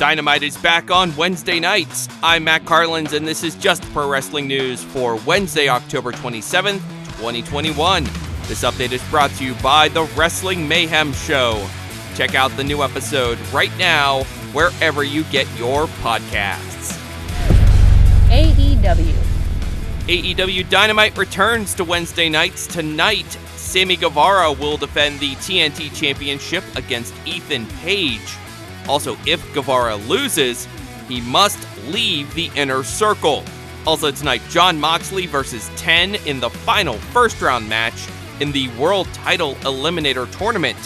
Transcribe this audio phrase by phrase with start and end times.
[0.00, 2.08] Dynamite is back on Wednesday nights.
[2.22, 6.80] I'm Matt Carlins, and this is just pro wrestling news for Wednesday, October 27th,
[7.18, 8.04] 2021.
[8.44, 11.68] This update is brought to you by The Wrestling Mayhem Show.
[12.14, 14.22] Check out the new episode right now,
[14.54, 16.96] wherever you get your podcasts.
[18.30, 19.12] AEW.
[20.06, 23.30] AEW Dynamite returns to Wednesday nights tonight.
[23.54, 28.38] Sammy Guevara will defend the TNT Championship against Ethan Page.
[28.90, 30.66] Also, if Guevara loses,
[31.06, 33.44] he must leave the inner circle.
[33.86, 38.08] Also tonight, Jon Moxley versus 10 in the final first round match
[38.40, 40.76] in the World Title Eliminator Tournament.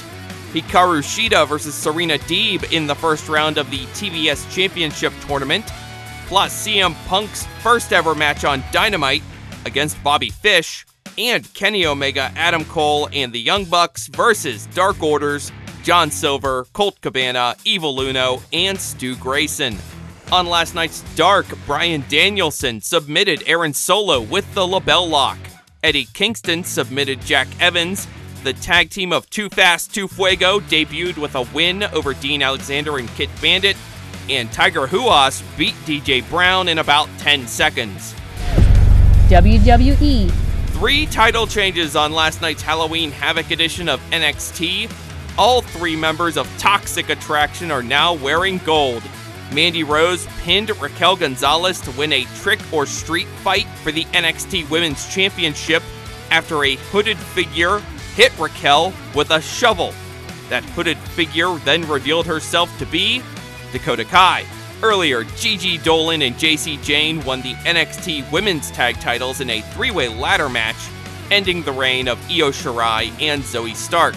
[0.53, 5.65] Hikaru Shida versus Serena Deeb in the first round of the TBS Championship Tournament.
[6.27, 9.23] Plus, CM Punk's first ever match on Dynamite
[9.65, 10.85] against Bobby Fish.
[11.17, 15.53] And Kenny Omega, Adam Cole, and the Young Bucks versus Dark Orders,
[15.85, 19.77] John Silver, Colt Cabana, Evil Uno, and Stu Grayson.
[20.33, 25.37] On last night's Dark, Bryan Danielson submitted Aaron Solo with the LeBell Lock.
[25.83, 28.09] Eddie Kingston submitted Jack Evans.
[28.45, 32.97] The tag team of Too Fast, Too Fuego debuted with a win over Dean Alexander
[32.97, 33.77] and Kit Bandit.
[34.31, 38.15] And Tiger Ruas beat DJ Brown in about 10 seconds.
[39.29, 40.31] WWE.
[40.69, 44.91] Three title changes on last night's Halloween Havoc edition of NXT.
[45.37, 49.03] All three members of Toxic Attraction are now wearing gold.
[49.53, 54.71] Mandy Rose pinned Raquel Gonzalez to win a trick or street fight for the NXT
[54.71, 55.83] Women's Championship
[56.31, 57.81] after a hooded figure
[58.15, 59.93] hit Raquel with a shovel.
[60.51, 63.21] That hooded figure then revealed herself to be
[63.73, 64.45] Dakota Kai.
[64.85, 69.91] Earlier, Gigi Dolin and Jacy Jayne won the NXT Women's Tag titles in a three
[69.91, 70.77] way ladder match,
[71.33, 74.15] ending the reign of Io Shirai and Zoey Stark.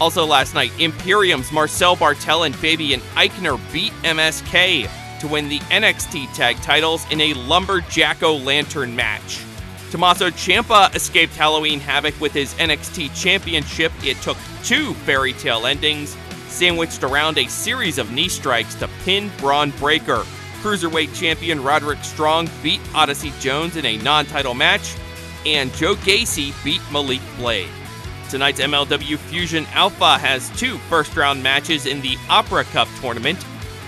[0.00, 4.88] Also last night, Imperium's Marcel Barthel and Fabian Aichner beat MSK
[5.20, 9.42] to win the NXT tag titles in a Lumberjacko Lantern match.
[9.90, 13.92] Tommaso Ciampa escaped Halloween Havoc with his NXT championship.
[14.04, 16.14] It took two fairy tale endings,
[16.48, 20.24] sandwiched around a series of knee strikes to pin Bron Breakker.
[20.60, 24.94] Cruiserweight champion Roderick Strong beat Odyssey Jones in a non title match,
[25.46, 27.70] and Joe Gacy beat Malik Blade.
[28.28, 33.44] Tonight's MLW Fusion Alpha has two first round matches in the Opera Cup tournament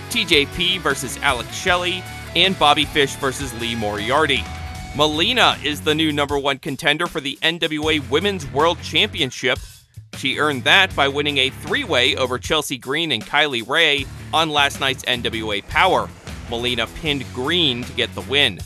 [0.09, 2.03] TJP versus Alex Shelley,
[2.35, 4.43] and Bobby Fish versus Lee Moriarty.
[4.95, 9.59] Melina is the new number one contender for the NWA Women's World Championship.
[10.17, 14.49] She earned that by winning a three way over Chelsea Green and Kylie Rae on
[14.49, 16.09] last night's NWA Power.
[16.49, 18.59] Melina pinned Green to get the win.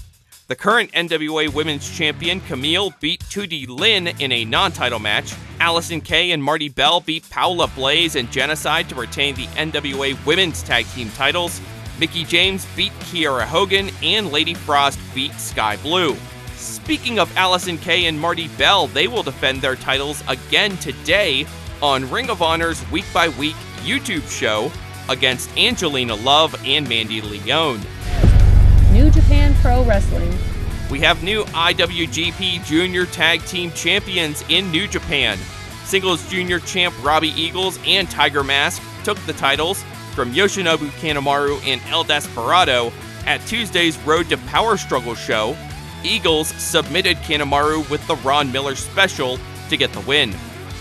[0.47, 5.33] The current NWA Women's Champion Kamille beat Tootie Lynn in a non title match.
[5.59, 10.61] Allysin Kay and Marti Belle beat Paola Blaze and Genocide to retain the NWA Women's
[10.61, 11.61] Tag Team titles.
[11.97, 16.17] Mickie James beat Kiera Hogan, and Lady Frost beat Sky Blue.
[16.57, 21.47] Speaking of Allysin Kay and Marti Belle, they will defend their titles again today
[21.81, 24.69] on Ring of Honor's week by week YouTube show
[25.07, 27.79] against Angelina Love and Mandy Leone.
[28.93, 30.31] New Japan Pro Wrestling.
[30.91, 35.39] We have new IWGP Junior Tag Team Champions in New Japan.
[35.83, 39.81] Singles Junior Champ Robbie Eagles and Tiger Mask took the titles
[40.13, 42.93] from Yoshinobu Kanemaru and El Desperado
[43.25, 45.57] at Tuesday's Road to Power Struggle show.
[46.03, 49.39] Eagles submitted Kanemaru with the Ron Miller special
[49.69, 50.33] to get the win.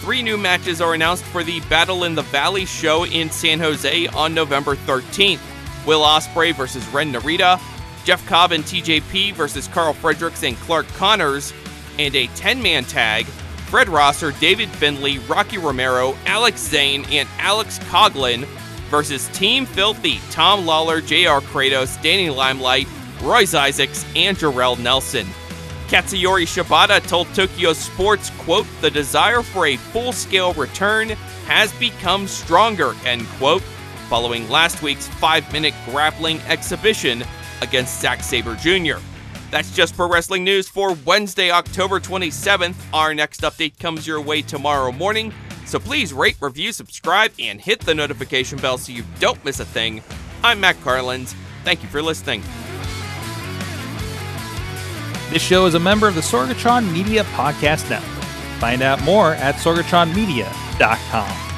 [0.03, 4.07] Three new matches are announced for the Battle in the Valley show in San Jose
[4.09, 5.41] on November 13th.
[5.87, 7.59] Will Ospreay versus Ren Narita,
[8.05, 11.53] Jeff Cobb and TJP versus Karl Fredericks and Clark Connors,
[11.99, 13.27] and a 10 man tag
[13.73, 18.45] Fred Rosser, David Finlay, Rocky Romero, Alex Zayne, and Alex Coughlin
[18.91, 22.87] versus Team Filthy, Tom Lawlor, JR Kratos, Danny Limelight,
[23.23, 25.27] Royce Isaacs, and Jorel Nelson.
[25.89, 31.09] Katsuyori Shibata told Tokyo Sports, quote, the desire for a full-scale return
[31.47, 33.63] has become stronger, end quote,
[34.11, 37.25] following last week's five-minute grappling exhibition
[37.63, 38.99] against Zack Sabre Jr.
[39.51, 42.75] That's just for wrestling news for Wednesday, October 27th.
[42.93, 45.33] Our next update comes your way tomorrow morning,
[45.67, 49.65] so please rate, review, subscribe, and hit the notification bell so you don't miss a
[49.65, 50.03] thing.
[50.43, 51.35] I'm Matt Carlins.
[51.65, 52.43] Thank you for listening.
[55.31, 58.25] This show is a member of the Sorgatron Media Podcast Network.
[58.59, 61.52] Find out more at sorgatronmedia.com.